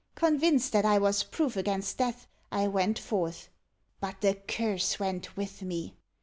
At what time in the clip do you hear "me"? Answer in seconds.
5.61-5.93